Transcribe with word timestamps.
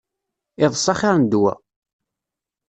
Iḍes 0.63 0.85
axir 0.93 1.15
n 1.17 1.23
ddwa. 1.25 1.53